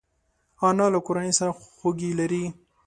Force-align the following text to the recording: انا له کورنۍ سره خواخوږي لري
انا 0.67 0.85
له 0.93 0.99
کورنۍ 1.07 1.31
سره 1.39 1.51
خواخوږي 1.59 2.11
لري 2.19 2.43